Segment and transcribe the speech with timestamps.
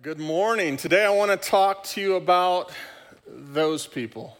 [0.00, 0.76] Good morning.
[0.76, 2.70] Today I want to talk to you about
[3.26, 4.38] those people.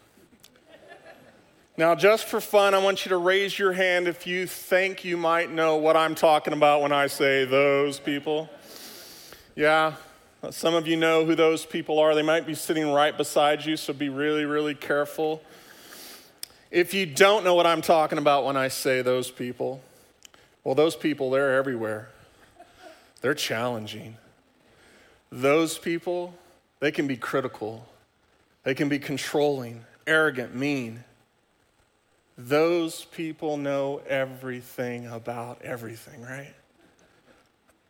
[1.75, 5.17] Now, just for fun, I want you to raise your hand if you think you
[5.17, 8.49] might know what I'm talking about when I say those people.
[9.53, 9.95] Yeah,
[10.49, 12.15] some of you know who those people are.
[12.15, 15.41] They might be sitting right beside you, so be really, really careful.
[16.71, 19.81] If you don't know what I'm talking about when I say those people,
[20.63, 22.07] well, those people, they're everywhere.
[23.19, 24.15] They're challenging
[25.31, 26.33] those people,
[26.79, 27.87] they can be critical,
[28.63, 31.03] they can be controlling, arrogant, mean.
[32.37, 36.53] Those people know everything about everything, right?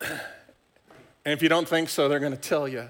[0.00, 0.20] and
[1.24, 2.88] if you don't think so, they're going to tell you.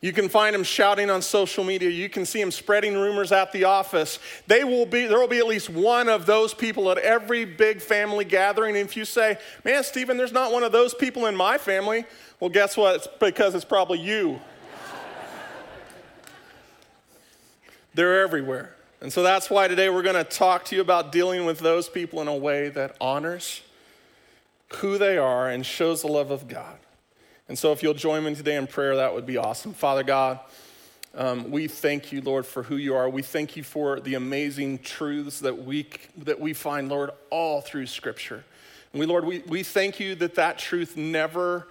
[0.00, 1.88] You can find them shouting on social media.
[1.88, 4.18] You can see them spreading rumors at the office.
[4.46, 7.80] They will be, there will be at least one of those people at every big
[7.80, 8.76] family gathering.
[8.76, 12.04] And if you say, man, Stephen, there's not one of those people in my family,
[12.40, 12.96] well, guess what?
[12.96, 14.38] It's because it's probably you.
[17.94, 18.76] They're everywhere.
[19.00, 21.88] And so that's why today we're going to talk to you about dealing with those
[21.88, 23.62] people in a way that honors
[24.74, 26.78] who they are and shows the love of God.
[27.48, 29.72] And so if you'll join me today in prayer, that would be awesome.
[29.72, 30.40] Father God,
[31.14, 33.08] um, we thank you, Lord, for who you are.
[33.08, 35.88] We thank you for the amazing truths that we,
[36.18, 38.44] that we find, Lord, all through Scripture.
[38.92, 41.68] And we, Lord, we, we thank you that that truth never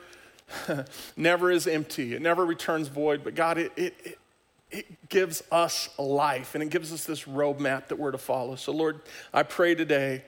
[1.18, 4.20] never is empty, it never returns void, but God, it, it, it,
[4.72, 8.56] it gives us life and it gives us this roadmap that we're to follow.
[8.56, 9.02] So, Lord,
[9.34, 10.24] I pray today,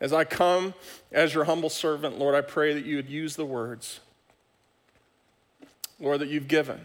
[0.00, 0.74] as I come
[1.12, 4.00] as your humble servant, Lord, I pray that you would use the words,
[6.00, 6.80] Lord, that you've given.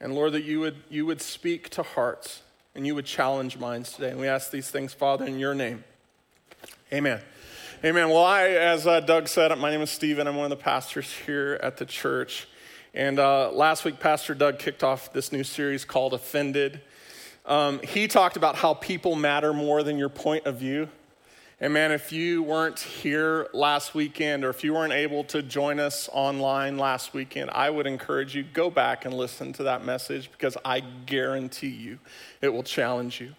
[0.00, 2.42] And Lord, that you would, you would speak to hearts
[2.74, 4.10] and you would challenge minds today.
[4.10, 5.84] And we ask these things, Father, in your name.
[6.92, 7.20] Amen.
[7.84, 8.08] Amen.
[8.08, 10.26] Well, I, as uh, Doug said, my name is Stephen.
[10.26, 12.46] I'm one of the pastors here at the church.
[12.92, 16.80] And uh, last week, Pastor Doug kicked off this new series called Offended.
[17.46, 20.88] Um, he talked about how people matter more than your point of view.
[21.62, 25.78] And man, if you weren't here last weekend or if you weren't able to join
[25.78, 30.32] us online last weekend, I would encourage you go back and listen to that message
[30.32, 31.98] because I guarantee you
[32.40, 33.34] it will challenge you.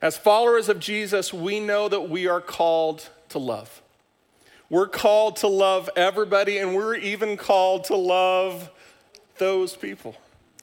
[0.00, 3.82] As followers of Jesus, we know that we are called to love.
[4.70, 8.70] We're called to love everybody, and we're even called to love
[9.36, 10.16] those people.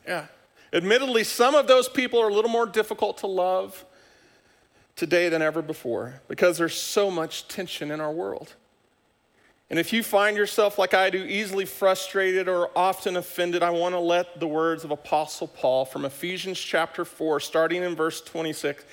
[0.08, 0.26] Yeah.
[0.74, 3.86] Admittedly, some of those people are a little more difficult to love
[4.98, 8.56] today than ever before because there's so much tension in our world.
[9.70, 13.96] And if you find yourself like I do, easily frustrated or often offended, I want
[13.96, 18.84] to let the words of Apostle Paul from Ephesians chapter 4, starting in verse 26,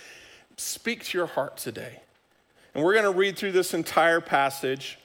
[0.56, 2.00] speak to your heart today.
[2.74, 4.98] And we're going to read through this entire passage,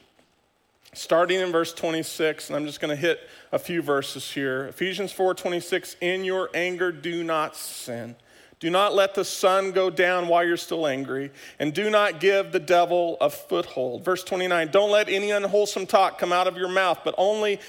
[0.94, 3.20] starting in verse 26, and I'm just going to hit
[3.52, 4.66] a few verses here.
[4.66, 8.16] Ephesians 4 26, in your anger, do not sin.
[8.60, 12.52] Do not let the sun go down while you're still angry, and do not give
[12.52, 14.04] the devil a foothold.
[14.04, 17.60] Verse 29, don't let any unwholesome talk come out of your mouth, but only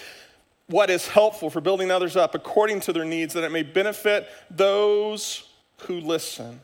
[0.66, 4.28] what is helpful for building others up according to their needs, that it may benefit
[4.50, 5.44] those
[5.82, 6.60] who listen.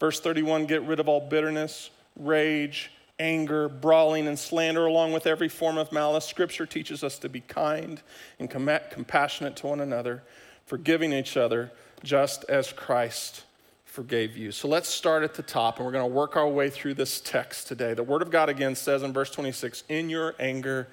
[0.00, 5.48] Verse 31, get rid of all bitterness rage, anger, brawling, and slander, along with every
[5.48, 6.26] form of malice.
[6.26, 8.02] Scripture teaches us to be kind
[8.38, 10.22] and compassionate to one another,
[10.66, 11.70] forgiving each other,
[12.02, 13.44] just as Christ
[13.84, 14.52] forgave you.
[14.52, 17.20] So let's start at the top, and we're going to work our way through this
[17.20, 17.94] text today.
[17.94, 20.88] The Word of God again says in verse 26 In your anger,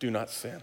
[0.00, 0.60] do not sin.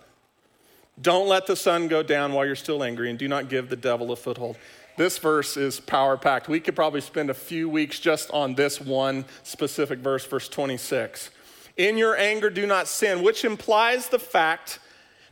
[1.02, 3.76] Don't let the sun go down while you're still angry, and do not give the
[3.76, 4.58] devil a foothold.
[4.98, 6.50] This verse is power packed.
[6.50, 11.32] We could probably spend a few weeks just on this one specific verse, verse 26.
[11.78, 14.80] In your anger, do not sin, which implies the fact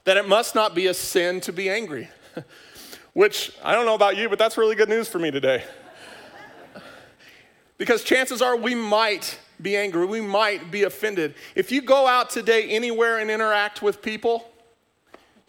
[0.06, 2.08] that it must not be a sin to be angry.
[3.14, 5.64] which I don't know about you, but that's really good news for me today.
[7.78, 11.36] because chances are we might be angry, we might be offended.
[11.56, 14.50] If you go out today anywhere and interact with people,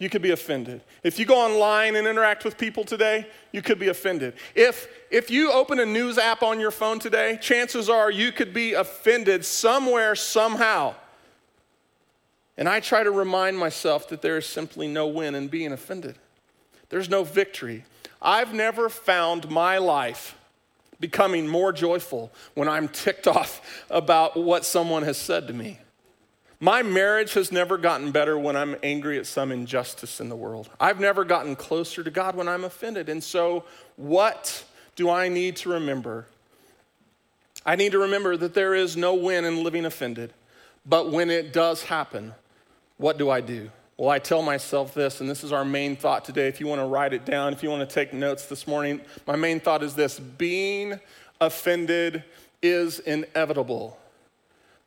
[0.00, 0.80] you could be offended.
[1.04, 4.32] If you go online and interact with people today, you could be offended.
[4.54, 8.54] If, if you open a news app on your phone today, chances are you could
[8.54, 10.94] be offended somewhere, somehow.
[12.56, 16.16] And I try to remind myself that there is simply no win in being offended,
[16.90, 17.84] there's no victory.
[18.20, 20.36] I've never found my life
[21.00, 25.78] becoming more joyful when I'm ticked off about what someone has said to me.
[26.62, 30.68] My marriage has never gotten better when I'm angry at some injustice in the world.
[30.78, 33.08] I've never gotten closer to God when I'm offended.
[33.08, 33.64] And so,
[33.96, 34.62] what
[34.94, 36.26] do I need to remember?
[37.64, 40.34] I need to remember that there is no win in living offended.
[40.84, 42.34] But when it does happen,
[42.98, 43.70] what do I do?
[44.00, 46.48] Well, I tell myself this, and this is our main thought today.
[46.48, 49.02] If you want to write it down, if you want to take notes this morning,
[49.26, 50.98] my main thought is this being
[51.38, 52.24] offended
[52.62, 53.98] is inevitable,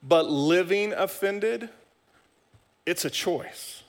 [0.01, 1.69] but living offended,
[2.88, 3.83] it's a choice.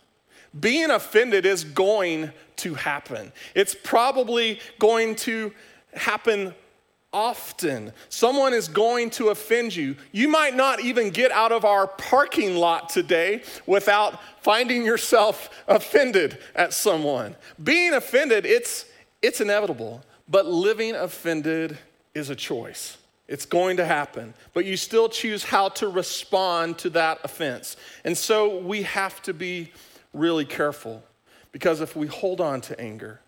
[0.61, 3.33] Being offended is going to happen.
[3.55, 5.55] It's probably going to
[5.95, 6.55] happen
[7.15, 7.93] often.
[8.11, 9.97] Someone is going to offend you.
[10.13, 16.39] You might not even get out of our parking lot today without finding yourself offended
[16.55, 17.37] at someone.
[17.63, 18.85] Being offended, it's,
[19.23, 21.79] it's inevitable, but living offended
[22.15, 22.99] is a choice.
[23.27, 27.77] It's going to happen, but you still choose how to respond to that offense.
[28.05, 29.73] And so we have to be
[30.13, 31.03] really careful
[31.51, 33.21] because if we hold on to anger,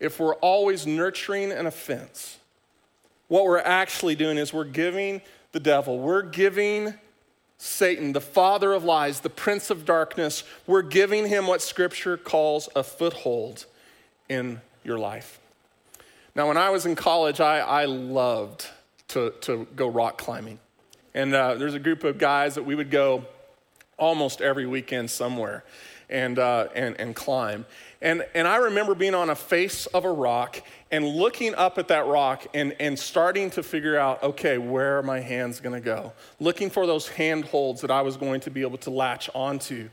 [0.00, 2.38] if we're always nurturing an offense,
[3.28, 5.20] what we're actually doing is we're giving
[5.52, 6.94] the devil, we're giving
[7.58, 12.68] Satan, the father of lies, the prince of darkness, we're giving him what scripture calls
[12.76, 13.66] a foothold
[14.28, 15.40] in your life.
[16.34, 18.66] Now, when I was in college, I, I loved
[19.08, 20.60] to, to go rock climbing.
[21.14, 23.24] And uh, there's a group of guys that we would go
[23.96, 25.64] almost every weekend somewhere
[26.08, 27.66] and, uh, and, and climb.
[28.00, 30.62] And, and I remember being on a face of a rock
[30.92, 35.02] and looking up at that rock and, and starting to figure out, okay, where are
[35.02, 36.12] my hands gonna go?
[36.38, 39.88] Looking for those handholds that I was going to be able to latch onto.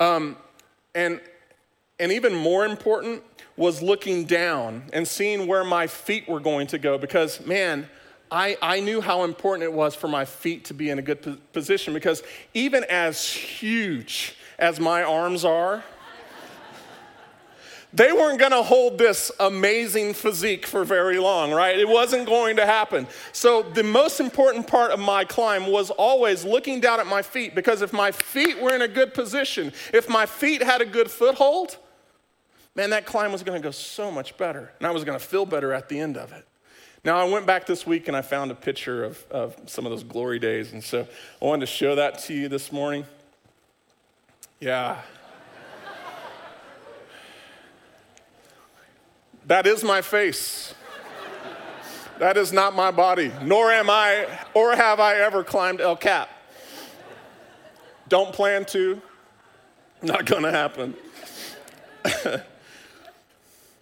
[0.00, 0.36] Um,
[0.94, 1.20] and,
[1.98, 3.22] and even more important
[3.56, 7.88] was looking down and seeing where my feet were going to go because, man,
[8.30, 11.38] I, I knew how important it was for my feet to be in a good
[11.52, 12.22] position because
[12.52, 15.84] even as huge as my arms are,
[17.94, 21.78] they weren't going to hold this amazing physique for very long, right?
[21.78, 23.06] It wasn't going to happen.
[23.32, 27.54] So, the most important part of my climb was always looking down at my feet
[27.54, 31.08] because if my feet were in a good position, if my feet had a good
[31.08, 31.76] foothold,
[32.74, 34.72] man, that climb was going to go so much better.
[34.78, 36.44] And I was going to feel better at the end of it.
[37.04, 39.90] Now, I went back this week and I found a picture of, of some of
[39.90, 40.72] those glory days.
[40.72, 41.06] And so
[41.40, 43.04] I wanted to show that to you this morning.
[44.58, 45.00] Yeah.
[49.46, 50.74] That is my face.
[52.18, 56.28] That is not my body, nor am I, or have I ever climbed El Cap.
[58.08, 59.02] Don't plan to,
[60.00, 60.94] not gonna happen.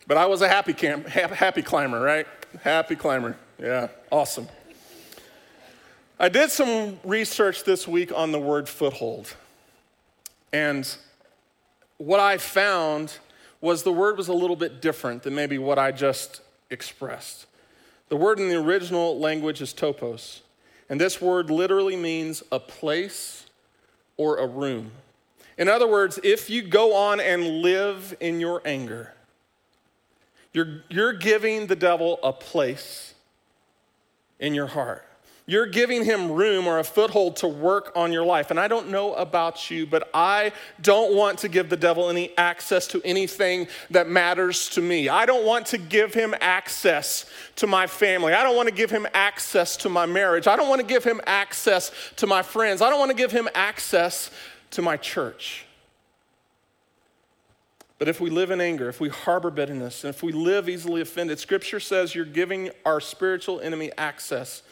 [0.06, 2.26] but I was a happy, camp, happy climber, right?
[2.62, 3.36] Happy climber.
[3.58, 4.48] Yeah, awesome.
[6.18, 9.34] I did some research this week on the word foothold.
[10.52, 10.88] And
[11.98, 13.18] what I found
[13.62, 17.46] was the word was a little bit different than maybe what I just expressed.
[18.10, 20.40] The word in the original language is topos.
[20.90, 23.46] And this word literally means a place
[24.18, 24.90] or a room.
[25.56, 29.14] In other words, if you go on and live in your anger,
[30.52, 33.14] you're, you're giving the devil a place
[34.38, 35.06] in your heart.
[35.44, 38.52] You're giving him room or a foothold to work on your life.
[38.52, 42.36] And I don't know about you, but I don't want to give the devil any
[42.38, 45.08] access to anything that matters to me.
[45.08, 48.34] I don't want to give him access to my family.
[48.34, 50.46] I don't want to give him access to my marriage.
[50.46, 52.80] I don't want to give him access to my friends.
[52.80, 54.30] I don't want to give him access
[54.70, 55.66] to my church.
[57.98, 61.00] But if we live in anger, if we harbor bitterness, and if we live easily
[61.00, 64.62] offended, Scripture says you're giving our spiritual enemy access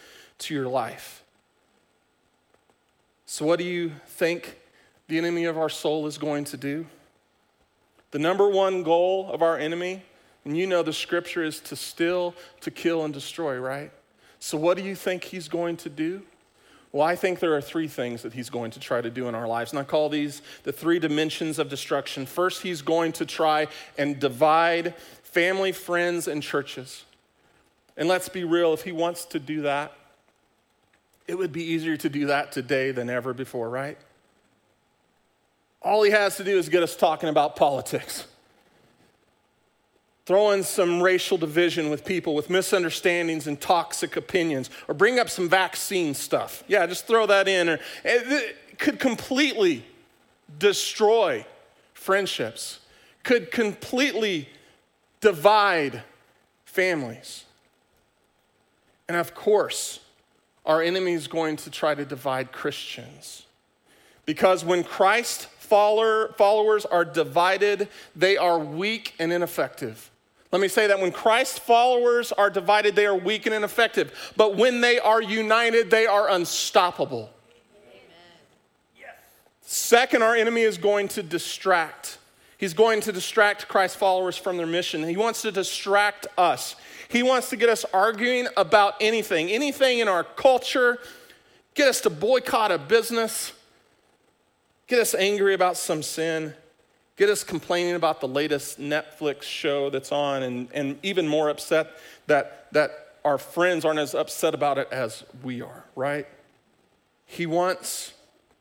[0.40, 1.22] to your life.
[3.26, 4.58] So, what do you think
[5.08, 6.86] the enemy of our soul is going to do?
[8.10, 10.02] The number one goal of our enemy,
[10.44, 13.92] and you know the scripture is to steal, to kill, and destroy, right?
[14.40, 16.22] So, what do you think he's going to do?
[16.92, 19.34] Well, I think there are three things that he's going to try to do in
[19.36, 22.26] our lives, and I call these the three dimensions of destruction.
[22.26, 27.04] First, he's going to try and divide family, friends, and churches.
[27.96, 29.92] And let's be real, if he wants to do that,
[31.26, 33.98] it would be easier to do that today than ever before, right?
[35.82, 38.26] All he has to do is get us talking about politics.
[40.26, 45.28] Throw in some racial division with people with misunderstandings and toxic opinions, or bring up
[45.30, 46.62] some vaccine stuff.
[46.68, 47.68] Yeah, just throw that in.
[47.68, 49.84] Or, it could completely
[50.58, 51.44] destroy
[51.94, 52.80] friendships,
[53.22, 54.48] could completely
[55.20, 56.02] divide
[56.64, 57.44] families.
[59.08, 60.00] And of course,
[60.70, 63.42] our enemy is going to try to divide Christians.
[64.24, 70.12] Because when Christ follower, followers are divided, they are weak and ineffective.
[70.52, 74.32] Let me say that when Christ followers are divided, they are weak and ineffective.
[74.36, 77.30] But when they are united, they are unstoppable.
[78.96, 79.16] Yes.
[79.62, 82.18] Second, our enemy is going to distract.
[82.58, 85.02] He's going to distract Christ followers from their mission.
[85.02, 86.76] He wants to distract us.
[87.10, 90.98] He wants to get us arguing about anything, anything in our culture,
[91.74, 93.52] get us to boycott a business,
[94.86, 96.54] get us angry about some sin,
[97.16, 101.98] get us complaining about the latest Netflix show that's on, and, and even more upset
[102.28, 102.92] that, that
[103.24, 106.28] our friends aren't as upset about it as we are, right?
[107.26, 108.12] He wants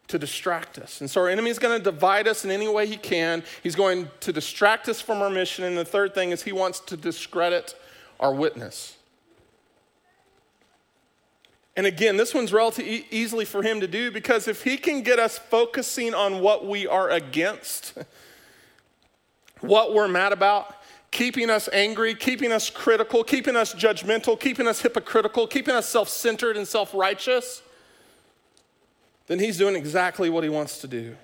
[0.08, 1.02] to distract us.
[1.02, 3.44] And so our enemy is going to divide us in any way he can.
[3.62, 5.66] He's going to distract us from our mission.
[5.66, 7.76] And the third thing is he wants to discredit
[8.20, 8.96] our witness.
[11.76, 15.18] And again, this one's relatively easily for him to do because if he can get
[15.18, 17.98] us focusing on what we are against,
[19.62, 20.76] what we're mad about,
[21.12, 26.10] keeping us angry, keeping us critical, keeping us judgmental, keeping us hypocritical, keeping us self
[26.10, 27.62] centered and self righteous,
[29.28, 31.16] then he's doing exactly what he wants to do.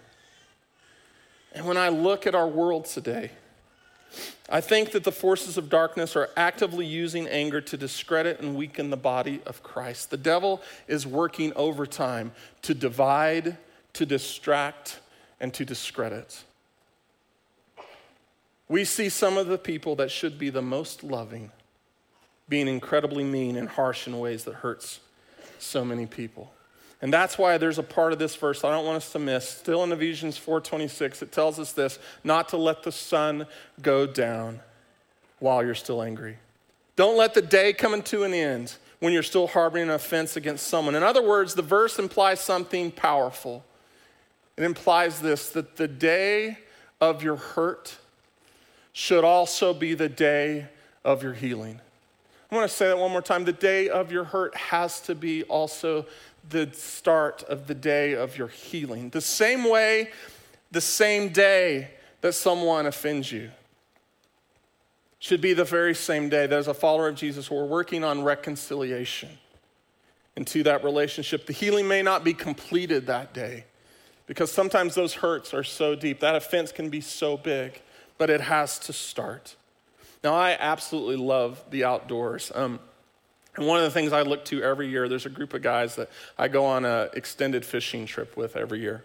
[1.53, 3.31] And when I look at our world today,
[4.50, 8.89] I think that the forces of darkness are actively using anger to discredit and weaken
[8.89, 10.12] the body of Christ.
[10.12, 12.31] The devil is working overtime
[12.62, 13.57] to divide,
[13.93, 15.00] to distract,
[15.39, 16.43] and to discredit.
[18.67, 21.51] We see some of the people that should be the most loving
[22.48, 25.00] being incredibly mean and harsh in ways that hurts
[25.60, 26.51] so many people.
[27.05, 29.47] And that's why there's a part of this verse I don't want us to miss.
[29.47, 33.45] Still in Ephesians 4:26, it tells us this, not to let the sun
[33.79, 34.59] go down
[35.38, 36.39] while you're still angry.
[36.95, 40.65] Don't let the day come to an end when you're still harboring an offense against
[40.65, 40.95] someone.
[40.95, 43.63] In other words, the verse implies something powerful.
[44.57, 46.57] It implies this that the day
[47.00, 47.97] of your hurt
[48.93, 50.69] should also be the day
[51.03, 51.81] of your healing.
[52.51, 53.43] I want to say that one more time.
[53.43, 56.05] The day of your hurt has to be also
[56.49, 59.09] the start of the day of your healing.
[59.09, 60.09] The same way,
[60.71, 63.51] the same day that someone offends you
[65.19, 68.23] should be the very same day that as a follower of Jesus, we're working on
[68.23, 69.29] reconciliation
[70.35, 71.47] into that relationship.
[71.47, 73.65] The healing may not be completed that day
[74.27, 76.19] because sometimes those hurts are so deep.
[76.19, 77.81] That offense can be so big,
[78.19, 79.55] but it has to start.
[80.23, 82.51] Now, I absolutely love the outdoors.
[82.53, 82.79] Um,
[83.55, 85.95] and one of the things I look to every year, there's a group of guys
[85.95, 89.03] that I go on an extended fishing trip with every year.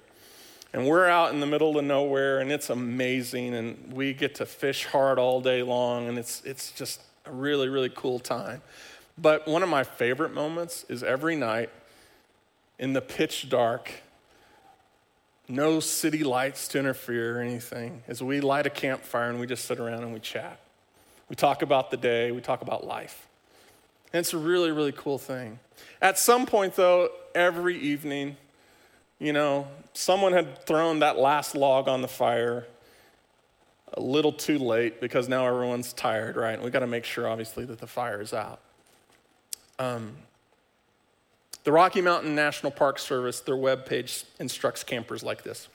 [0.73, 3.54] And we're out in the middle of nowhere, and it's amazing.
[3.54, 7.69] And we get to fish hard all day long, and it's, it's just a really,
[7.69, 8.62] really cool time.
[9.16, 11.71] But one of my favorite moments is every night
[12.78, 13.92] in the pitch dark,
[15.49, 19.64] no city lights to interfere or anything, as we light a campfire and we just
[19.64, 20.61] sit around and we chat.
[21.28, 23.28] We talk about the day, we talk about life.
[24.12, 25.59] And it's a really, really cool thing.
[26.02, 28.37] At some point, though, every evening,
[29.19, 32.67] you know, someone had thrown that last log on the fire
[33.95, 36.55] a little too late because now everyone's tired, right?
[36.55, 38.61] And we got to make sure, obviously, that the fire is out.
[39.79, 40.12] Um,
[41.64, 45.69] the Rocky Mountain National Park Service, their webpage instructs campers like this.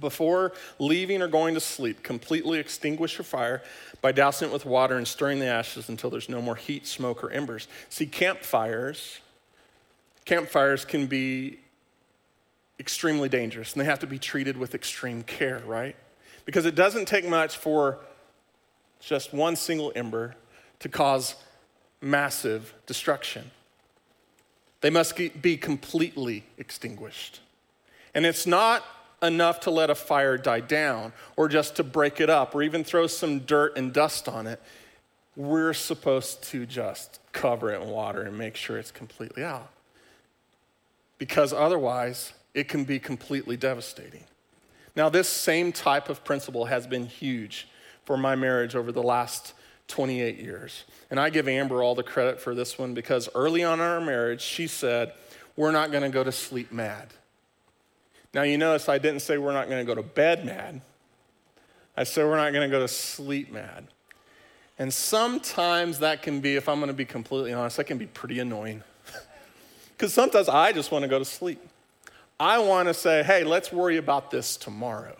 [0.00, 3.62] Before leaving or going to sleep, completely extinguish your fire
[4.00, 7.22] by dousing it with water and stirring the ashes until there's no more heat, smoke,
[7.22, 7.68] or embers.
[7.88, 9.20] See, campfires,
[10.24, 11.58] campfires can be
[12.80, 15.94] extremely dangerous and they have to be treated with extreme care, right?
[16.44, 17.98] Because it doesn't take much for
[18.98, 20.34] just one single ember
[20.80, 21.36] to cause
[22.00, 23.50] massive destruction.
[24.80, 27.40] They must be completely extinguished.
[28.14, 28.84] And it's not
[29.22, 32.84] enough to let a fire die down or just to break it up or even
[32.84, 34.60] throw some dirt and dust on it.
[35.36, 39.70] We're supposed to just cover it in water and make sure it's completely out.
[41.18, 44.24] Because otherwise, it can be completely devastating.
[44.94, 47.68] Now, this same type of principle has been huge
[48.04, 49.54] for my marriage over the last
[49.88, 50.84] 28 years.
[51.10, 54.00] And I give Amber all the credit for this one because early on in our
[54.00, 55.12] marriage, she said,
[55.56, 57.08] We're not going to go to sleep mad.
[58.34, 60.80] Now, you notice I didn't say we're not going to go to bed mad.
[61.96, 63.88] I said we're not going to go to sleep mad.
[64.78, 68.06] And sometimes that can be, if I'm going to be completely honest, that can be
[68.06, 68.82] pretty annoying.
[69.96, 71.60] Because sometimes I just want to go to sleep.
[72.40, 75.16] I want to say, hey, let's worry about this tomorrow.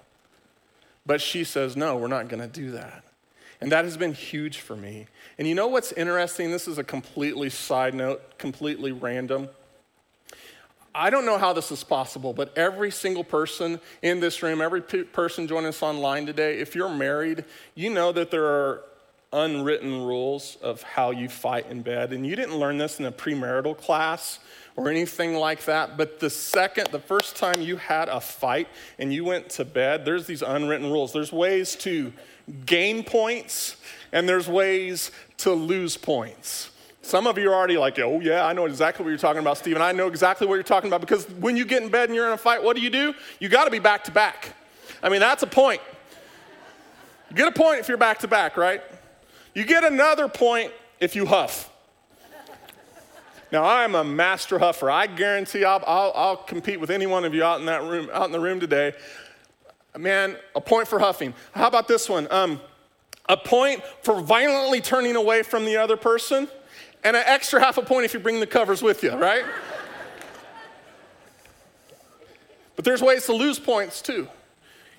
[1.07, 3.05] But she says, no, we're not going to do that.
[3.61, 5.07] And that has been huge for me.
[5.39, 6.51] And you know what's interesting?
[6.51, 9.51] This is a completely side note, completely random.
[10.95, 14.83] I don't know how this is possible, but every single person in this room, every
[14.83, 17.45] person joining us online today, if you're married,
[17.75, 18.83] you know that there are
[19.33, 22.13] unwritten rules of how you fight in bed.
[22.13, 24.39] And you didn't learn this in a premarital class
[24.77, 25.97] or anything like that.
[25.97, 28.69] But the second, the first time you had a fight
[28.99, 31.13] and you went to bed, there's these unwritten rules.
[31.13, 32.13] There's ways to
[32.67, 33.77] gain points
[34.13, 36.71] and there's ways to lose points.
[37.03, 39.59] Some of you are already like, oh, yeah, I know exactly what you're talking about,
[39.59, 39.83] Stephen.
[39.83, 42.27] I know exactly what you're talking about because when you get in bed and you're
[42.27, 43.13] in a fight, what do you do?
[43.41, 44.55] You got to be back to back.
[45.03, 45.81] I mean, that's a point.
[47.29, 48.83] You get a point if you're back to back, right?
[49.55, 51.71] You get another point if you huff.
[53.51, 54.91] Now, I'm a master huffer.
[54.91, 58.09] I guarantee I'll, I'll, I'll, compete with any one of you out in that room,
[58.13, 58.95] out in the room today.
[59.99, 61.35] Man, a point for huffing.
[61.53, 62.27] How about this one?
[62.31, 62.61] Um,
[63.29, 66.49] a point for violently turning away from the other person,
[67.05, 69.45] and an extra half a point if you bring the covers with you, right?
[72.77, 74.29] but there's ways to lose points too.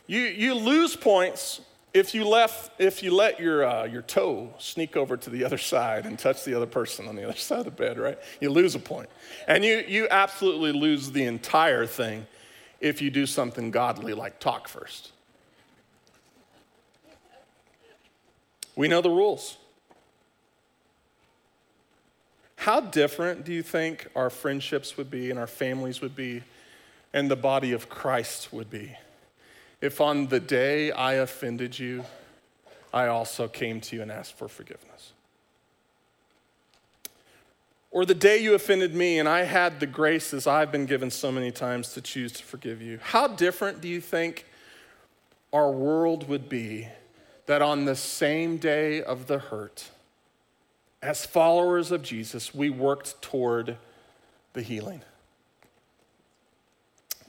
[0.07, 1.61] You, you lose points
[1.93, 5.59] if you, left, if you let your, uh, your toe sneak over to the other
[5.59, 8.17] side and touch the other person on the other side of the bed, right?
[8.41, 9.09] You lose a point.
[9.47, 12.25] And you, you absolutely lose the entire thing
[12.81, 15.11] if you do something godly like talk first.
[18.75, 19.57] We know the rules.
[22.63, 26.43] How different do you think our friendships would be and our families would be
[27.11, 28.95] and the body of Christ would be
[29.81, 32.05] if on the day I offended you,
[32.93, 35.11] I also came to you and asked for forgiveness.
[37.91, 41.33] Or the day you offended me and I had the graces I've been given so
[41.33, 42.97] many times to choose to forgive you.
[43.03, 44.45] How different do you think
[45.51, 46.87] our world would be
[47.45, 49.89] that on the same day of the hurt,
[51.03, 53.77] as followers of Jesus, we worked toward
[54.53, 55.01] the healing?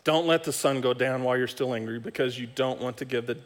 [0.05, 3.05] Don't let the sun go down while you're still angry because you don't want to
[3.05, 3.37] give the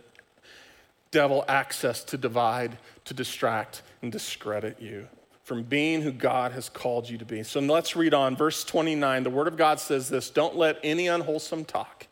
[1.10, 5.08] devil access to divide, to distract, and discredit you
[5.44, 7.42] from being who God has called you to be.
[7.42, 8.36] So let's read on.
[8.36, 12.06] Verse 29, the Word of God says this Don't let any unwholesome talk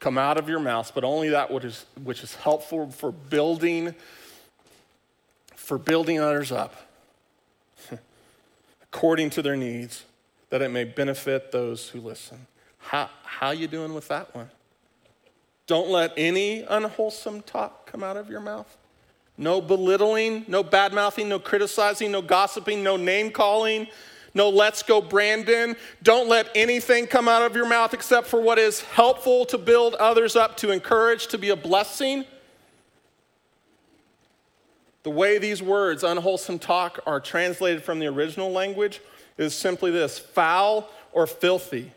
[0.00, 3.94] come out of your mouth, but only that which is, which is helpful for building,
[5.56, 6.87] for building others up
[8.92, 10.04] according to their needs,
[10.50, 12.46] that it may benefit those who listen.
[12.78, 14.50] How, how you doing with that one?
[15.66, 18.76] Don't let any unwholesome talk come out of your mouth.
[19.36, 23.86] No belittling, no bad mouthing, no criticizing, no gossiping, no name calling,
[24.34, 25.76] no let's go Brandon.
[26.02, 29.94] Don't let anything come out of your mouth except for what is helpful to build
[29.94, 32.24] others up, to encourage, to be a blessing.
[35.02, 39.00] The way these words, unwholesome talk, are translated from the original language
[39.36, 41.92] is simply this foul or filthy.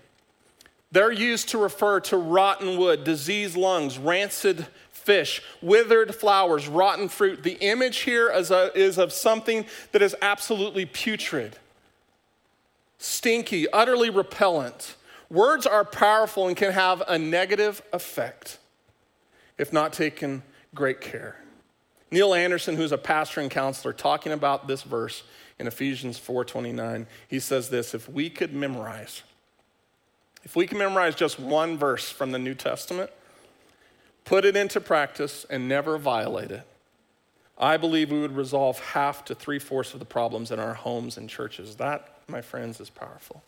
[0.91, 7.43] They're used to refer to rotten wood, diseased lungs, rancid fish, withered flowers, rotten fruit.
[7.43, 11.57] The image here is, a, is of something that is absolutely putrid,
[12.97, 14.95] stinky, utterly repellent.
[15.29, 18.59] Words are powerful and can have a negative effect
[19.57, 20.41] if not taken
[20.73, 21.37] great care.
[22.11, 25.23] Neil Anderson, who's a pastor and counselor, talking about this verse
[25.57, 29.23] in Ephesians 4:29, he says this, if we could memorize
[30.43, 33.11] if we can memorize just one verse from the New Testament,
[34.25, 36.65] put it into practice, and never violate it,
[37.57, 41.17] I believe we would resolve half to three fourths of the problems in our homes
[41.17, 41.75] and churches.
[41.75, 43.43] That, my friends, is powerful.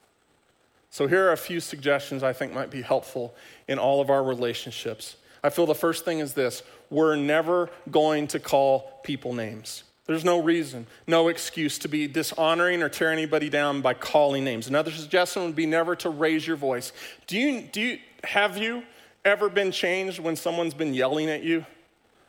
[0.91, 3.33] So, here are a few suggestions I think might be helpful
[3.67, 5.15] in all of our relationships.
[5.43, 9.83] I feel the first thing is this we're never going to call people names.
[10.05, 14.67] There's no reason, no excuse to be dishonoring or tear anybody down by calling names.
[14.67, 16.91] Another suggestion would be never to raise your voice.
[17.25, 18.83] Do you, do you have you
[19.23, 21.65] ever been changed when someone's been yelling at you?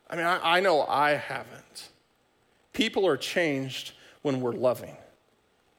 [0.08, 1.88] I mean, I, I know I haven't.
[2.72, 4.96] People are changed when we're loving.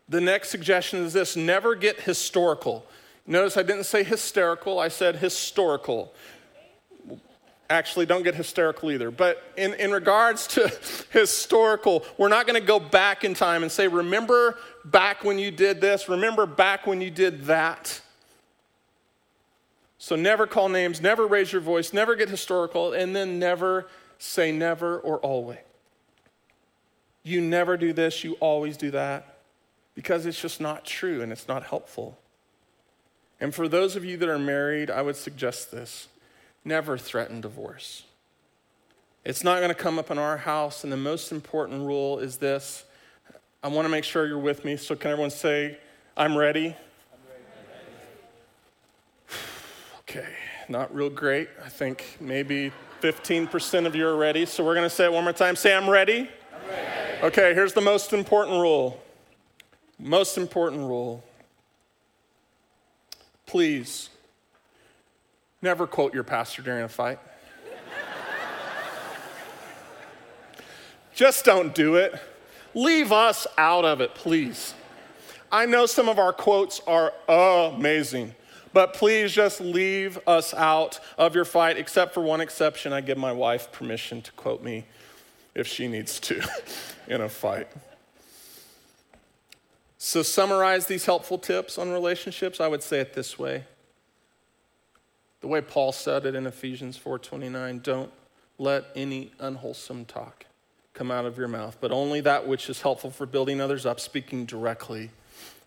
[0.10, 2.86] The next suggestion is this never get historical.
[3.26, 6.13] Notice I didn't say hysterical, I said historical
[7.69, 9.12] actually don't get hysterical either.
[9.12, 10.71] But in, in regards to
[11.12, 15.51] historical, we're not going to go back in time and say, remember back when you
[15.51, 18.01] did this, remember back when you did that.
[19.97, 23.88] So never call names, never raise your voice, never get historical, and then never
[24.19, 25.58] say never or always.
[27.23, 29.39] You never do this, you always do that,
[29.95, 32.19] because it's just not true and it's not helpful.
[33.39, 36.08] And for those of you that are married, I would suggest this
[36.65, 38.04] never threaten divorce.
[39.23, 40.84] It's not going to come up in our house.
[40.84, 42.84] And the most important rule is this
[43.63, 44.75] I want to make sure you're with me.
[44.78, 45.78] So, can everyone say,
[46.17, 46.67] I'm ready?
[46.67, 47.19] I'm
[50.10, 50.19] ready.
[50.19, 50.34] okay,
[50.69, 51.49] not real great.
[51.63, 54.45] I think maybe 15% of you are ready.
[54.45, 55.56] So, we're going to say it one more time.
[55.56, 56.30] Say, I'm ready.
[56.54, 57.21] I'm ready.
[57.23, 59.01] Okay, here's the most important rule.
[59.97, 61.23] Most important rule.
[63.47, 64.10] Please
[65.65, 67.19] never quote your pastor during a fight.
[71.13, 72.13] Just don't do it.
[72.73, 74.73] Leave us out of it, please.
[75.51, 78.36] I know some of our quotes are amazing,
[78.73, 82.93] but please just leave us out of your fight, except for one exception.
[82.93, 84.86] I give my wife permission to quote me
[85.56, 86.45] if she needs to
[87.08, 87.69] in a fight.
[89.97, 92.60] So, summarize these helpful tips on relationships.
[92.60, 93.63] I would say it this way.
[95.45, 98.12] The way Paul said it in Ephesians 4:29, don't
[98.58, 100.47] let any unwholesome talk
[100.95, 103.99] come out of your mouth, but only that which is helpful for building others up,
[103.99, 105.12] speaking directly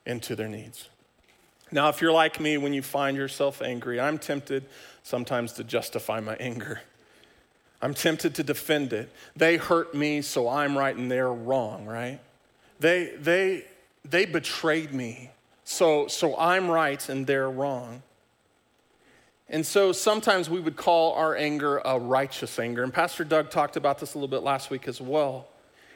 [0.05, 0.88] into their needs.
[1.71, 4.64] Now, if you're like me, when you find yourself angry, I'm tempted
[5.05, 6.81] sometimes to justify my anger.
[7.81, 9.12] I'm tempted to defend it.
[9.37, 12.19] They hurt me, so I'm right and they're wrong, right?
[12.81, 13.64] They, they,
[14.05, 15.31] they betrayed me,
[15.62, 18.03] so, so I'm right and they're wrong.
[19.51, 22.83] And so sometimes we would call our anger a righteous anger.
[22.83, 25.49] And Pastor Doug talked about this a little bit last week as well.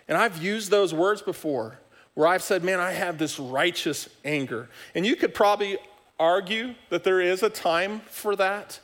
[0.08, 1.78] And I've used those words before
[2.14, 4.68] where I've said, man, I have this righteous anger.
[4.94, 5.78] And you could probably
[6.18, 8.80] argue that there is a time for that,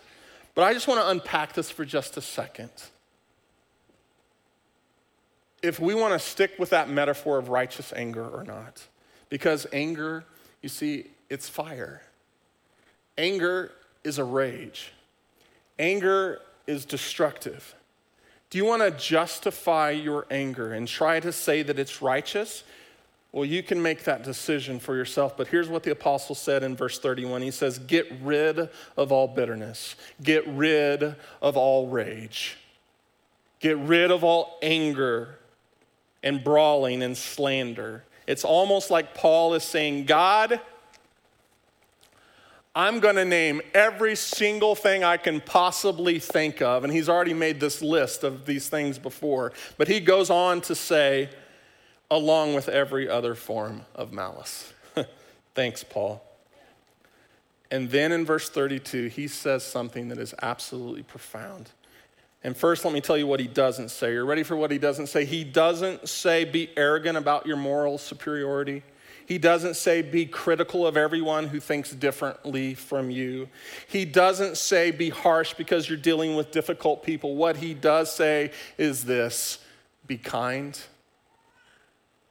[0.55, 2.71] but I just want to unpack this for just a second.
[5.63, 8.87] If we want to stick with that metaphor of righteous anger or not,
[9.29, 10.25] because anger,
[10.63, 12.03] you see, it's fire.
[13.17, 13.73] Anger
[14.09, 14.93] is a rage.
[15.79, 17.75] Anger is destructive.
[18.51, 22.65] Do you want to justify your anger and try to say that it's righteous?
[23.31, 26.75] Well, you can make that decision for yourself, but here's what the apostle said in
[26.75, 27.43] verse 31.
[27.43, 32.57] He says, Get rid of all bitterness, get rid of all rage,
[33.61, 35.39] get rid of all anger
[36.23, 38.05] and brawling and slander.
[38.27, 40.61] It's almost like Paul is saying, God,
[42.79, 46.85] I'm going to name every single thing I can possibly think of.
[46.85, 49.53] And he's already made this list of these things before.
[49.77, 51.29] But he goes on to say,
[52.09, 54.73] along with every other form of malice.
[55.57, 56.23] Thanks, Paul.
[57.69, 61.71] And then in verse 32, he says something that is absolutely profound.
[62.45, 64.13] And first, let me tell you what he doesn't say.
[64.13, 65.25] You're ready for what he doesn't say?
[65.25, 68.85] He doesn't say, be arrogant about your moral superiority.
[69.29, 73.51] He doesn't say, be critical of everyone who thinks differently from you.
[73.87, 77.37] He doesn't say, be harsh because you're dealing with difficult people.
[77.37, 79.59] What he does say is this
[80.07, 80.81] be kind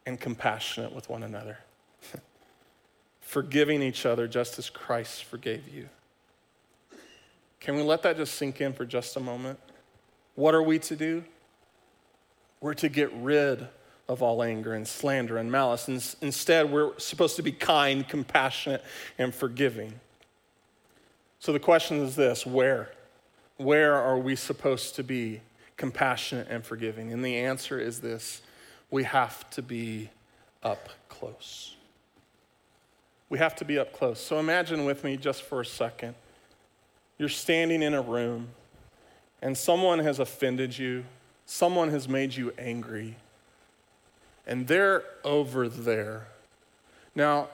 [0.06, 1.60] and compassionate with one another,
[3.20, 5.88] forgiving each other just as Christ forgave you.
[7.60, 9.60] Can we let that just sink in for just a moment?
[10.34, 11.22] What are we to do?
[12.60, 13.68] We're to get rid
[14.08, 15.86] of all anger and slander and malice.
[15.88, 18.82] And instead, we're supposed to be kind, compassionate,
[19.18, 20.00] and forgiving.
[21.40, 22.90] So the question is this where?
[23.58, 25.40] Where are we supposed to be
[25.76, 27.12] compassionate and forgiving?
[27.12, 28.42] And the answer is this
[28.90, 30.08] we have to be
[30.62, 31.76] up close.
[33.28, 34.18] We have to be up close.
[34.18, 36.14] So imagine with me just for a second.
[37.18, 38.48] You're standing in a room
[39.42, 41.04] and someone has offended you,
[41.44, 43.16] someone has made you angry
[44.48, 46.26] and they're over there.
[47.14, 47.48] Now,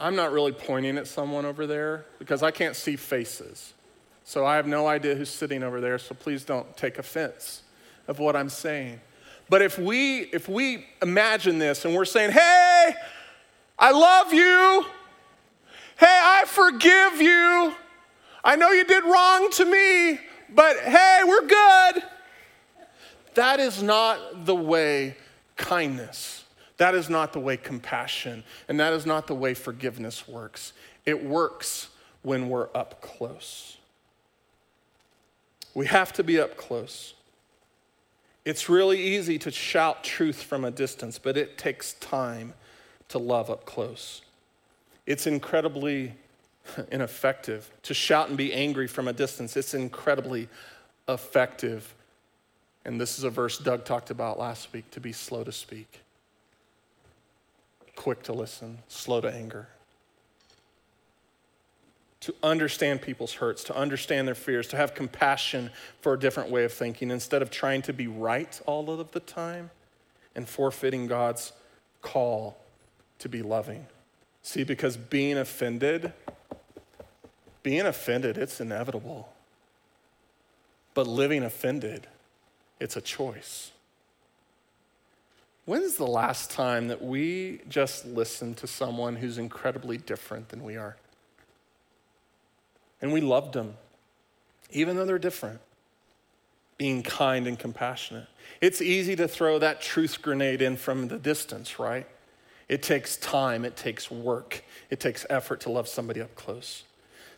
[0.00, 3.74] I'm not really pointing at someone over there because I can't see faces.
[4.24, 7.62] So I have no idea who's sitting over there, so please don't take offense
[8.08, 9.00] of what I'm saying.
[9.48, 12.94] But if we if we imagine this and we're saying, "Hey,
[13.78, 14.86] I love you.
[15.98, 17.74] Hey, I forgive you.
[18.42, 20.18] I know you did wrong to me,
[20.52, 22.02] but hey, we're good."
[23.34, 25.16] That is not the way
[25.56, 26.44] kindness.
[26.76, 30.72] That is not the way compassion, and that is not the way forgiveness works.
[31.04, 31.88] It works
[32.22, 33.78] when we're up close.
[35.74, 37.14] We have to be up close.
[38.44, 42.54] It's really easy to shout truth from a distance, but it takes time
[43.08, 44.22] to love up close.
[45.06, 46.14] It's incredibly
[46.90, 49.56] ineffective to shout and be angry from a distance.
[49.56, 50.48] It's incredibly
[51.08, 51.94] effective
[52.86, 56.02] and this is a verse Doug talked about last week to be slow to speak,
[57.96, 59.66] quick to listen, slow to anger.
[62.20, 65.70] To understand people's hurts, to understand their fears, to have compassion
[66.00, 69.20] for a different way of thinking instead of trying to be right all of the
[69.20, 69.70] time
[70.36, 71.52] and forfeiting God's
[72.02, 72.56] call
[73.18, 73.86] to be loving.
[74.42, 76.12] See, because being offended,
[77.64, 79.28] being offended, it's inevitable.
[80.94, 82.06] But living offended,
[82.80, 83.70] it's a choice.
[85.64, 90.76] When's the last time that we just listened to someone who's incredibly different than we
[90.76, 90.96] are?
[93.02, 93.74] And we loved them,
[94.70, 95.60] even though they're different,
[96.78, 98.28] being kind and compassionate.
[98.60, 102.06] It's easy to throw that truth grenade in from the distance, right?
[102.68, 106.84] It takes time, it takes work, it takes effort to love somebody up close.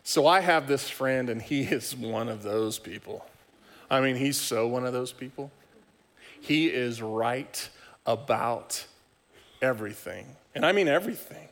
[0.02, 3.26] So I have this friend, and he is one of those people.
[3.90, 5.50] I mean, he's so one of those people.
[6.40, 7.68] He is right
[8.06, 8.86] about
[9.60, 10.36] everything.
[10.54, 11.48] And I mean everything.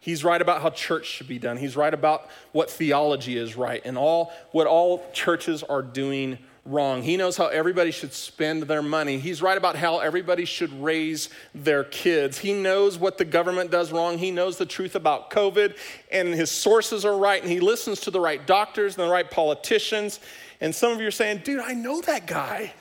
[0.00, 1.56] He's right about how church should be done.
[1.56, 7.02] He's right about what theology is right and all what all churches are doing wrong.
[7.02, 9.18] He knows how everybody should spend their money.
[9.18, 12.38] He's right about how everybody should raise their kids.
[12.38, 14.18] He knows what the government does wrong.
[14.18, 15.76] He knows the truth about COVID,
[16.10, 19.30] and his sources are right, and he listens to the right doctors and the right
[19.30, 20.20] politicians.
[20.64, 22.72] And some of you are saying, dude, I know that guy.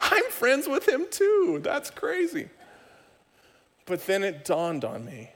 [0.00, 1.58] I'm friends with him too.
[1.60, 2.50] That's crazy.
[3.84, 5.30] But then it dawned on me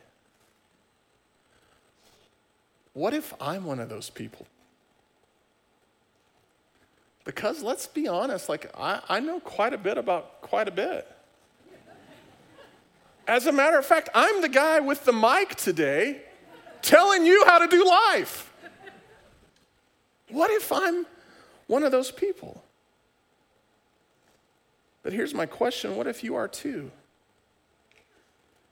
[2.92, 4.46] what if I'm one of those people?
[7.24, 11.10] Because let's be honest, like I, I know quite a bit about quite a bit.
[13.26, 16.22] As a matter of fact, I'm the guy with the mic today
[16.82, 18.52] telling you how to do life.
[20.28, 21.04] What if I'm
[21.66, 22.62] one of those people?
[25.02, 26.90] But here's my question what if you are too?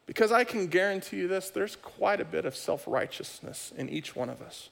[0.07, 4.15] Because I can guarantee you this there's quite a bit of self righteousness in each
[4.15, 4.69] one of us.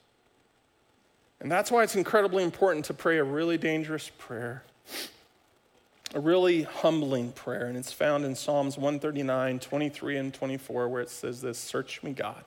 [1.39, 4.63] And that's why it's incredibly important to pray a really dangerous prayer,
[6.13, 7.65] a really humbling prayer.
[7.65, 12.13] And it's found in Psalms 139, 23, and 24, where it says this Search me,
[12.13, 12.43] God.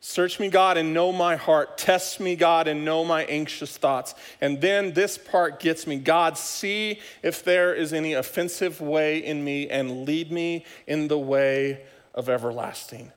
[0.00, 1.76] Search me, God, and know my heart.
[1.76, 4.14] Test me, God, and know my anxious thoughts.
[4.40, 9.44] And then this part gets me God, see if there is any offensive way in
[9.44, 11.82] me and lead me in the way
[12.14, 13.12] of everlasting.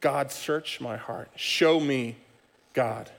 [0.00, 1.30] God, search my heart.
[1.34, 2.16] Show me,
[2.72, 3.10] God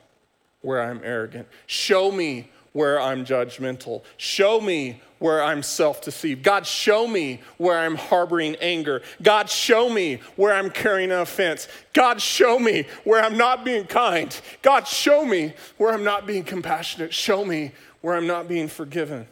[0.64, 1.48] where I'm arrogant.
[1.68, 4.04] Show me where I'm judgmental.
[4.18, 6.44] Show me where I'm self deceived.
[6.44, 9.02] God, show me where I'm harboring anger.
[9.22, 11.70] God, show me where I'm carrying an offense.
[11.94, 14.38] God, show me where I'm not being kind.
[14.62, 17.14] God, show me where I'm not being compassionate.
[17.14, 19.28] Show me where I'm not being forgiven.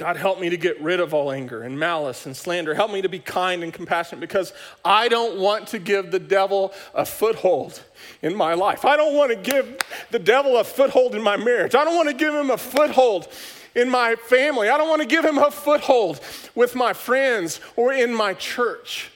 [0.00, 2.72] God, help me to get rid of all anger and malice and slander.
[2.72, 6.72] Help me to be kind and compassionate because I don't want to give the devil
[6.94, 7.82] a foothold
[8.22, 8.86] in my life.
[8.86, 9.76] I don't want to give
[10.10, 11.74] the devil a foothold in my marriage.
[11.74, 13.28] I don't want to give him a foothold
[13.74, 14.70] in my family.
[14.70, 16.18] I don't want to give him a foothold
[16.54, 19.10] with my friends or in my church.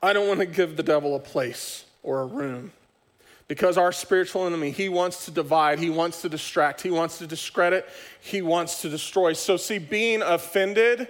[0.00, 2.70] I don't want to give the devil a place or a room
[3.48, 7.26] because our spiritual enemy, he wants to divide, he wants to distract, he wants to
[7.26, 7.88] discredit,
[8.20, 9.32] he wants to destroy.
[9.32, 11.08] So, see, being offended,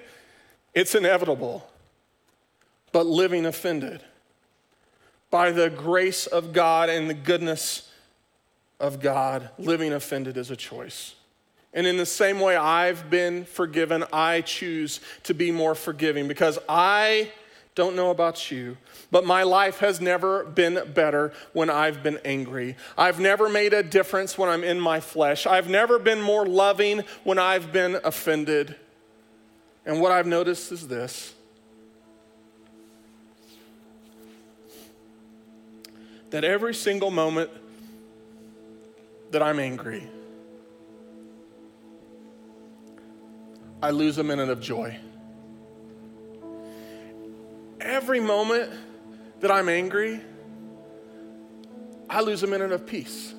[0.73, 1.69] it's inevitable.
[2.93, 4.03] But living offended
[5.31, 7.91] by the grace of God and the goodness
[8.81, 11.17] of God, living offended is a choice.
[11.75, 16.59] And in the same way I've been forgiven, I choose to be more forgiving because
[16.69, 17.31] I
[17.79, 18.77] don't know about you,
[19.13, 22.75] but my life has never been better when I've been angry.
[22.99, 25.47] I've never made a difference when I'm in my flesh.
[25.47, 28.75] I've never been more loving when I've been offended.
[29.87, 31.33] And what I've noticed is this
[36.31, 37.49] that every single moment
[39.31, 40.09] that I'm angry,
[43.81, 44.99] I lose a minute of joy
[47.81, 48.71] every moment
[49.41, 50.21] that I'm angry,
[52.11, 53.35] I lose a minute of peace.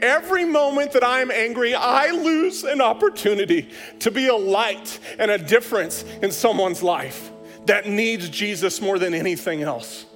[0.00, 3.68] Every moment that I'm angry, I lose an opportunity
[4.00, 7.32] to be a light and a difference in someone's life
[7.66, 10.06] that needs Jesus more than anything else.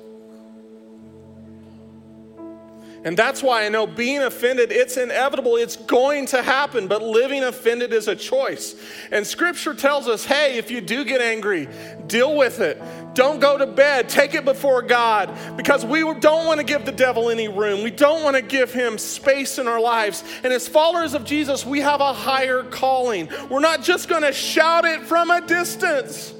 [3.04, 7.42] And that's why I know being offended, it's inevitable, it's going to happen, but living
[7.42, 8.76] offended is a choice.
[9.10, 11.68] And scripture tells us hey, if you do get angry,
[12.06, 12.80] deal with it.
[13.14, 16.92] Don't go to bed, take it before God, because we don't want to give the
[16.92, 17.82] devil any room.
[17.82, 20.22] We don't want to give him space in our lives.
[20.44, 23.28] And as followers of Jesus, we have a higher calling.
[23.50, 26.32] We're not just going to shout it from a distance,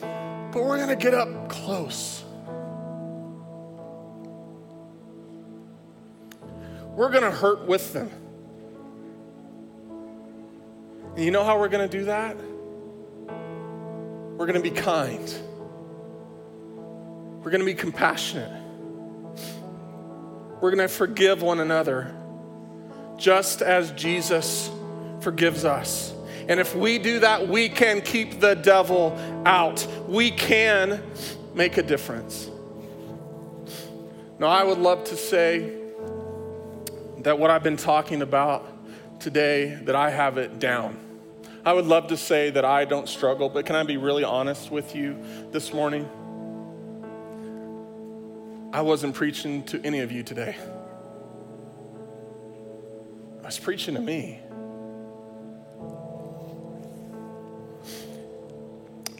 [0.00, 2.15] but we're going to get up close
[6.96, 8.10] we're going to hurt with them.
[11.14, 12.36] And you know how we're going to do that?
[14.36, 15.32] We're going to be kind.
[17.42, 18.50] We're going to be compassionate.
[20.60, 22.14] We're going to forgive one another
[23.18, 24.70] just as Jesus
[25.20, 26.14] forgives us.
[26.48, 29.86] And if we do that, we can keep the devil out.
[30.08, 31.02] We can
[31.54, 32.48] make a difference.
[34.38, 35.85] Now, I would love to say
[37.26, 38.64] that what I've been talking about
[39.18, 40.96] today, that I have it down.
[41.64, 44.70] I would love to say that I don't struggle, but can I be really honest
[44.70, 45.18] with you
[45.50, 46.08] this morning?
[48.72, 50.54] I wasn't preaching to any of you today.
[53.42, 54.38] I was preaching to me.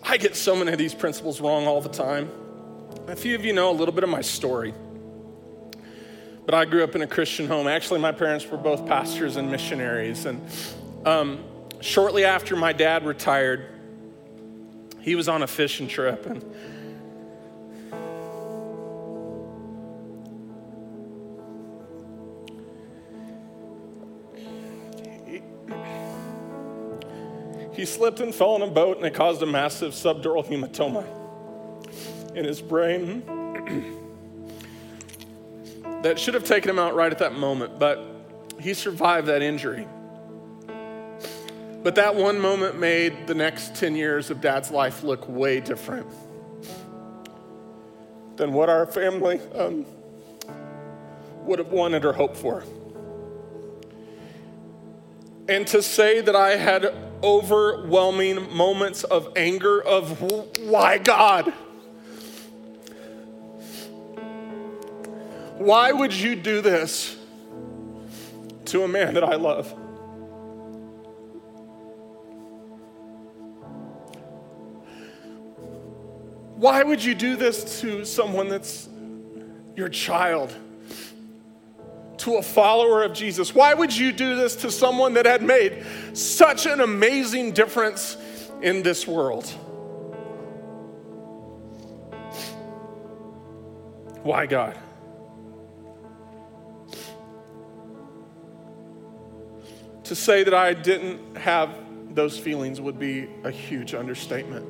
[0.04, 2.30] I get so many of these principles wrong all the time.
[3.08, 4.74] A few of you know a little bit of my story.
[6.46, 7.66] But I grew up in a Christian home.
[7.66, 10.26] Actually, my parents were both pastors and missionaries.
[10.26, 10.40] And
[11.04, 11.44] um,
[11.80, 13.66] shortly after my dad retired,
[15.00, 16.24] he was on a fishing trip.
[16.24, 16.44] And
[27.72, 31.04] he slipped and fell in a boat, and it caused a massive subdural hematoma
[32.36, 33.22] in his brain
[36.06, 38.00] that should have taken him out right at that moment, but
[38.60, 39.88] he survived that injury.
[41.82, 46.06] But that one moment made the next 10 years of dad's life look way different
[48.36, 49.84] than what our family um,
[51.42, 52.62] would have wanted or hoped for.
[55.48, 60.22] And to say that I had overwhelming moments of anger of
[60.60, 61.52] why God?
[65.66, 67.16] Why would you do this
[68.66, 69.72] to a man that I love?
[76.54, 78.88] Why would you do this to someone that's
[79.74, 80.54] your child?
[82.18, 83.52] To a follower of Jesus?
[83.52, 88.16] Why would you do this to someone that had made such an amazing difference
[88.62, 89.46] in this world?
[94.22, 94.78] Why, God?
[100.06, 101.70] To say that I didn't have
[102.14, 104.64] those feelings would be a huge understatement.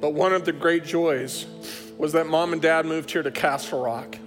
[0.00, 1.46] But one of the great joys
[1.96, 4.18] was that mom and dad moved here to Castle Rock.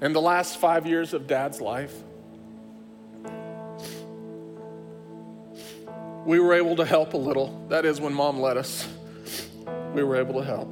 [0.00, 1.94] And the last five years of dad's life,
[6.24, 7.66] we were able to help a little.
[7.70, 8.86] That is when mom let us.
[9.94, 10.68] We were able to help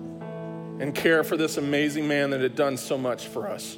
[0.79, 3.77] and care for this amazing man that had done so much for us.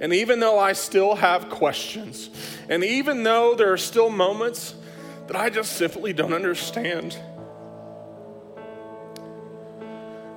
[0.00, 2.30] And even though I still have questions,
[2.68, 4.74] and even though there are still moments
[5.26, 7.18] that I just simply don't understand,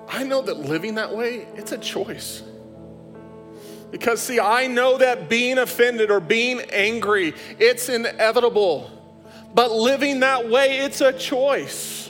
[0.09, 2.43] I know that living that way, it's a choice.
[3.89, 8.91] Because, see, I know that being offended or being angry, it's inevitable.
[9.53, 12.09] But living that way, it's a choice.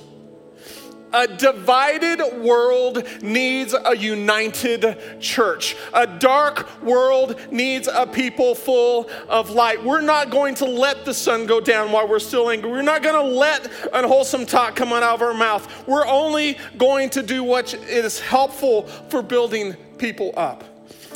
[1.13, 5.76] A divided world needs a united church.
[5.93, 9.84] A dark world needs a people full of light.
[9.84, 12.71] We're not going to let the sun go down while we're still angry.
[12.71, 15.88] We're not going to let unwholesome talk come out of our mouth.
[15.88, 20.63] We're only going to do what is helpful for building people up.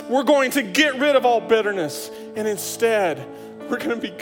[0.09, 3.25] We're going to get rid of all bitterness, and instead,
[3.69, 4.13] we're going to be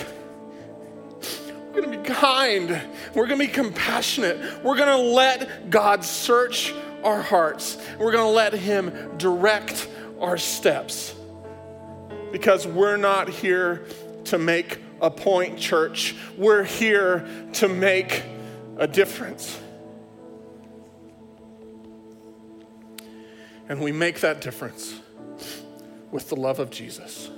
[1.76, 2.70] we're going to be kind.
[3.14, 4.64] We're going to be compassionate.
[4.64, 7.78] We're going to let God search our hearts.
[8.00, 9.90] We're going to let Him direct
[10.22, 11.14] our steps.
[12.32, 13.86] Because we're not here
[14.26, 16.16] to make a point, church.
[16.38, 18.24] We're here to make
[18.78, 19.60] a difference.
[23.68, 24.98] And we make that difference
[26.10, 27.30] with the love of Jesus.